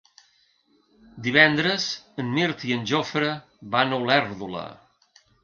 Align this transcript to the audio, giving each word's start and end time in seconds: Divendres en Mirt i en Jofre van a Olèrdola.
Divendres 1.27 1.85
en 2.23 2.31
Mirt 2.39 2.65
i 2.71 2.73
en 2.77 2.89
Jofre 2.93 3.31
van 3.77 3.95
a 3.95 4.01
Olèrdola. 4.07 4.67